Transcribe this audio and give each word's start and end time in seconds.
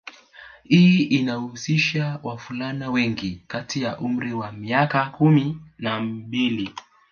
Hii 0.63 1.03
inahusisha 1.03 2.19
wavulana 2.23 2.89
wengi 2.91 3.41
kati 3.47 3.81
ya 3.81 3.99
umri 3.99 4.33
wa 4.33 4.51
miaka 4.51 5.05
kumi 5.05 5.61
na 5.77 5.99
mbili 6.01 6.73